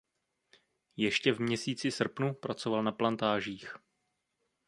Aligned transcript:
Ještě 0.97 1.31
v 1.33 1.41
měsíci 1.41 1.91
srpnu 1.91 2.33
pracoval 2.33 2.83
na 2.83 2.91
plantážích. 2.91 3.75